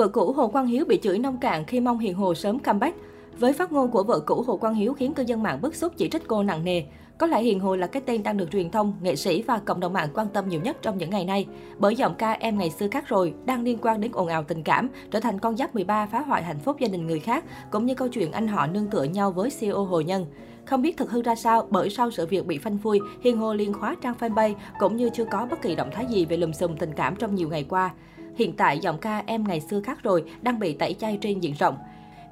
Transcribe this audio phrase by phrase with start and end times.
[0.00, 2.96] Vợ cũ Hồ Quang Hiếu bị chửi nông cạn khi mong Hiền Hồ sớm comeback.
[3.38, 5.92] Với phát ngôn của vợ cũ Hồ Quang Hiếu khiến cư dân mạng bức xúc
[5.96, 6.82] chỉ trích cô nặng nề.
[7.18, 9.80] Có lẽ Hiền Hồ là cái tên đang được truyền thông, nghệ sĩ và cộng
[9.80, 11.46] đồng mạng quan tâm nhiều nhất trong những ngày nay.
[11.78, 14.62] Bởi giọng ca Em ngày xưa khác rồi đang liên quan đến ồn ào tình
[14.62, 17.86] cảm, trở thành con giáp 13 phá hoại hạnh phúc gia đình người khác, cũng
[17.86, 20.26] như câu chuyện anh họ nương tựa nhau với CEO Hồ Nhân.
[20.64, 23.54] Không biết thực hư ra sao, bởi sau sự việc bị phanh phui, Hiền Hồ
[23.54, 26.52] liên khóa trang fanpage cũng như chưa có bất kỳ động thái gì về lùm
[26.52, 27.90] xùm tình cảm trong nhiều ngày qua.
[28.36, 31.54] Hiện tại, giọng ca Em ngày xưa khác rồi đang bị tẩy chay trên diện
[31.58, 31.76] rộng.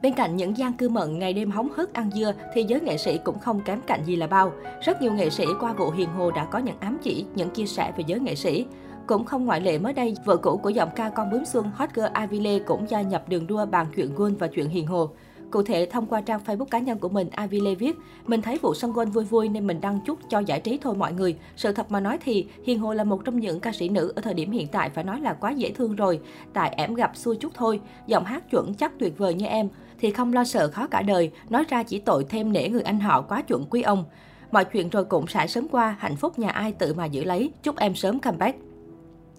[0.02, 2.96] Bên cạnh những gian cư mận ngày đêm hóng hớt ăn dưa thì giới nghệ
[2.96, 4.52] sĩ cũng không kém cạnh gì là bao.
[4.82, 7.66] Rất nhiều nghệ sĩ qua vụ Hiền Hồ đã có những ám chỉ, những chia
[7.66, 8.66] sẻ về giới nghệ sĩ.
[9.06, 11.90] Cũng không ngoại lệ mới đây, vợ cũ của giọng ca con bướm xuân hot
[11.94, 15.10] girl Ivy Lê cũng gia nhập đường đua bàn chuyện Gun và chuyện Hiền Hồ.
[15.50, 18.58] Cụ thể, thông qua trang Facebook cá nhân của mình, Ivy Lê viết, mình thấy
[18.62, 21.36] vụ sân golf vui vui nên mình đăng chút cho giải trí thôi mọi người.
[21.56, 24.22] Sự thật mà nói thì, Hiền Hồ là một trong những ca sĩ nữ ở
[24.22, 26.20] thời điểm hiện tại phải nói là quá dễ thương rồi.
[26.52, 29.68] Tại em gặp xui chút thôi, giọng hát chuẩn chắc tuyệt vời như em,
[30.00, 33.00] thì không lo sợ khó cả đời, nói ra chỉ tội thêm nể người anh
[33.00, 34.04] họ quá chuẩn quý ông.
[34.50, 37.50] Mọi chuyện rồi cũng sẽ sớm qua, hạnh phúc nhà ai tự mà giữ lấy,
[37.62, 38.67] chúc em sớm comeback.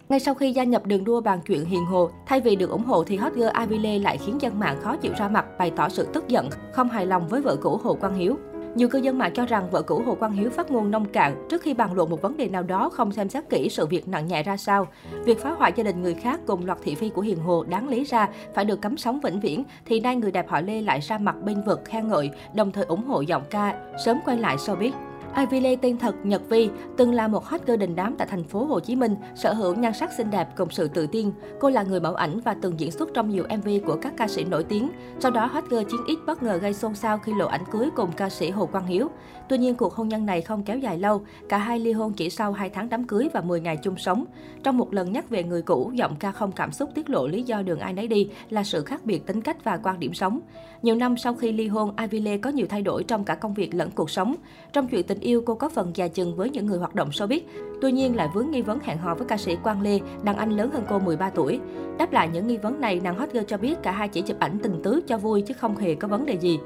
[0.09, 2.83] Ngay sau khi gia nhập đường đua bàn chuyện hiền hồ, thay vì được ủng
[2.83, 5.71] hộ thì hot girl Ivy Lê lại khiến dân mạng khó chịu ra mặt, bày
[5.75, 8.35] tỏ sự tức giận, không hài lòng với vợ cũ Hồ Quang Hiếu.
[8.75, 11.47] Nhiều cư dân mạng cho rằng vợ cũ Hồ Quang Hiếu phát ngôn nông cạn
[11.49, 14.07] trước khi bàn luận một vấn đề nào đó không xem xét kỹ sự việc
[14.07, 14.87] nặng nhẹ ra sao.
[15.25, 17.87] Việc phá hoại gia đình người khác cùng loạt thị phi của Hiền Hồ đáng
[17.87, 20.99] lý ra phải được cấm sóng vĩnh viễn thì nay người đẹp họ Lê lại
[20.99, 24.57] ra mặt bên vực khen ngợi, đồng thời ủng hộ giọng ca sớm quay lại
[24.57, 24.91] showbiz.
[25.38, 28.44] Ivy Lê tên thật Nhật Vi, từng là một hot girl đình đám tại thành
[28.44, 31.31] phố Hồ Chí Minh, sở hữu nhan sắc xinh đẹp cùng sự tự tin.
[31.59, 34.27] Cô là người mẫu ảnh và từng diễn xuất trong nhiều MV của các ca
[34.27, 34.89] sĩ nổi tiếng.
[35.19, 37.89] Sau đó hot girl chiến ít bất ngờ gây xôn xao khi lộ ảnh cưới
[37.95, 39.08] cùng ca sĩ Hồ Quang Hiếu.
[39.49, 42.30] Tuy nhiên cuộc hôn nhân này không kéo dài lâu, cả hai ly hôn chỉ
[42.30, 44.25] sau 2 tháng đám cưới và 10 ngày chung sống.
[44.64, 47.43] Trong một lần nhắc về người cũ, giọng ca không cảm xúc tiết lộ lý
[47.43, 50.39] do đường ai nấy đi là sự khác biệt tính cách và quan điểm sống.
[50.81, 53.53] Nhiều năm sau khi ly hôn, Ivy Lê có nhiều thay đổi trong cả công
[53.53, 54.36] việc lẫn cuộc sống.
[54.73, 57.39] Trong chuyện tình yêu, cô có phần già chừng với những người hoạt động showbiz.
[57.81, 60.52] Tuy nhiên lại vướng nghi vấn hẹn hò với ca sĩ Quang Lê, đàn anh
[60.52, 61.59] lớn hơn cô 13 tuổi.
[61.97, 64.39] Đáp lại những nghi vấn này, nàng hot girl cho biết cả hai chỉ chụp
[64.39, 66.59] ảnh tình tứ cho vui chứ không hề có vấn đề gì.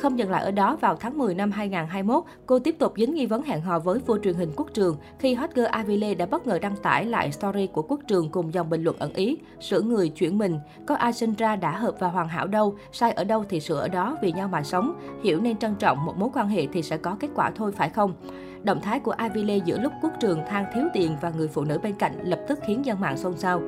[0.00, 3.26] Không dừng lại ở đó, vào tháng 10 năm 2021, cô tiếp tục dính nghi
[3.26, 6.46] vấn hẹn hò với vua truyền hình Quốc Trường khi hot girl Avile đã bất
[6.46, 9.80] ngờ đăng tải lại story của Quốc Trường cùng dòng bình luận ẩn ý, sửa
[9.80, 13.24] người chuyển mình, có ai sinh ra đã hợp và hoàn hảo đâu, sai ở
[13.24, 16.28] đâu thì sửa ở đó vì nhau mà sống, hiểu nên trân trọng một mối
[16.34, 18.14] quan hệ thì sẽ có kết quả thôi phải không?
[18.62, 21.78] Động thái của Avile giữa lúc Quốc Trường than thiếu tiền và người phụ nữ
[21.82, 23.62] bên cạnh lập tức khiến dân mạng xôn xao.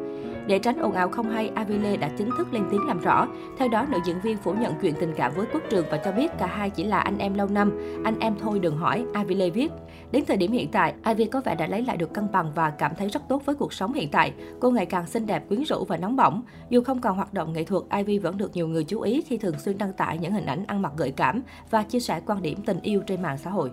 [0.46, 3.28] Để tránh ồn ào không hay, Avile đã chính thức lên tiếng làm rõ.
[3.58, 6.12] Theo đó, nữ diễn viên phủ nhận chuyện tình cảm với Quốc Trường và cho
[6.12, 7.78] biết cả hai chỉ là anh em lâu năm.
[8.04, 9.72] Anh em thôi đừng hỏi, Avile viết.
[10.10, 12.70] Đến thời điểm hiện tại, Ivy có vẻ đã lấy lại được cân bằng và
[12.70, 14.32] cảm thấy rất tốt với cuộc sống hiện tại.
[14.60, 16.42] Cô ngày càng xinh đẹp, quyến rũ và nóng bỏng.
[16.70, 19.36] Dù không còn hoạt động nghệ thuật, Ivy vẫn được nhiều người chú ý khi
[19.36, 22.42] thường xuyên đăng tải những hình ảnh ăn mặc gợi cảm và chia sẻ quan
[22.42, 23.70] điểm tình yêu trên mạng xã hội.